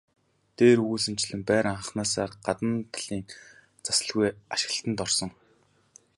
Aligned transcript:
Дээр 0.57 0.79
өгүүлсэнчлэн 0.83 1.41
байр 1.49 1.65
анхнаасаа 1.73 2.27
гадна 2.45 2.71
талын 2.93 3.21
засалгүй 3.85 4.27
ашиглалтад 4.53 4.99
орсон. 5.05 5.29